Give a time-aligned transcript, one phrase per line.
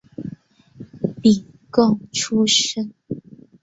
[1.21, 2.91] 廪贡出身。